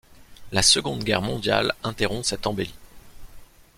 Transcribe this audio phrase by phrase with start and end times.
[0.51, 2.73] La Seconde Guerre mondiale interrompt cette embellie.